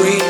free. 0.00 0.29